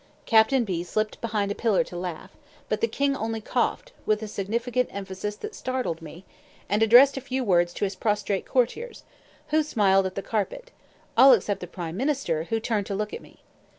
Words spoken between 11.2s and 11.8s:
except the